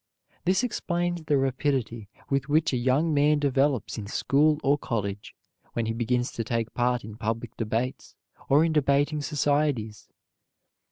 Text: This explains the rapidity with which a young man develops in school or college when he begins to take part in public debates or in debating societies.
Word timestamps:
This 0.45 0.63
explains 0.63 1.21
the 1.25 1.37
rapidity 1.37 2.09
with 2.27 2.49
which 2.49 2.73
a 2.73 2.77
young 2.77 3.13
man 3.13 3.37
develops 3.37 3.99
in 3.99 4.07
school 4.07 4.59
or 4.63 4.75
college 4.75 5.35
when 5.73 5.85
he 5.85 5.93
begins 5.93 6.31
to 6.31 6.43
take 6.43 6.73
part 6.73 7.03
in 7.03 7.17
public 7.17 7.55
debates 7.55 8.15
or 8.49 8.65
in 8.65 8.73
debating 8.73 9.21
societies. 9.21 10.09